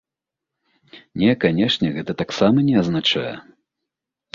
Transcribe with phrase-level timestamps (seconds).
[1.21, 3.33] Не, канечне, гэта таксама не азначае.